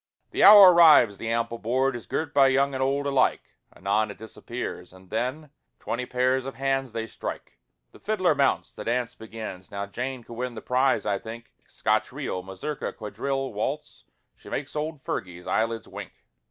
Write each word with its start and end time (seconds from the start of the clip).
The 0.31 0.43
hour 0.43 0.71
arrives, 0.73 1.19
the 1.19 1.29
ample 1.29 1.59
board 1.59 1.95
Is 1.95 2.07
girt 2.07 2.33
by 2.33 2.47
young 2.47 2.73
and 2.73 2.81
old 2.81 3.05
alike, 3.05 3.53
Anon 3.75 4.09
it 4.09 4.17
disappears, 4.17 4.91
and 4.93 5.11
then 5.11 5.51
Twenty 5.79 6.07
pairs 6.07 6.43
of 6.43 6.55
hands 6.55 6.91
they 6.91 7.05
strike, 7.05 7.59
The 7.91 7.99
fiddler 7.99 8.33
mounts, 8.33 8.73
the 8.73 8.83
dance 8.83 9.13
begins, 9.13 9.69
Now 9.69 9.85
Jane 9.85 10.23
could 10.23 10.33
win 10.33 10.55
the 10.55 10.61
prize, 10.63 11.05
I 11.05 11.19
think, 11.19 11.53
Scotch 11.67 12.11
reel, 12.11 12.41
mazurka, 12.41 12.93
quadrille, 12.93 13.53
waltz, 13.53 14.05
She 14.35 14.49
make's 14.49 14.75
old 14.75 15.03
Fergie's 15.03 15.45
eyelids 15.45 15.87
wink. 15.87 16.13